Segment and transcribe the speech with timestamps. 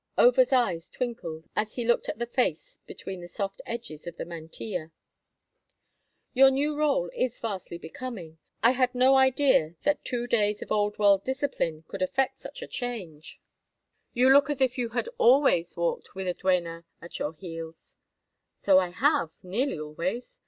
[0.17, 4.25] Over's eyes twinkled as he looked at the face between the soft edges of the
[4.25, 4.89] mantilla.
[6.33, 8.39] "Your new rôle is vastly becoming.
[8.63, 12.67] I had no idea that two days of Old World discipline could effect such a
[12.67, 13.39] change.
[14.11, 17.95] You look as if you had always walked with a duenna at your heels."
[18.55, 20.39] "So I have, nearly always.